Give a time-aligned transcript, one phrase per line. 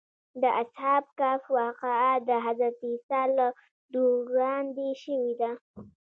[0.41, 3.47] د اصحاب کهف واقعه د حضرت عیسی له
[3.93, 5.51] دور وړاندې شوې ده.